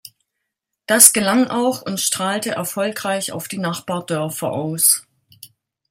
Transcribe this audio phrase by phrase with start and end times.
[0.87, 5.05] Das gelang auch und strahlte erfolgreich auf die Nachbardörfer aus.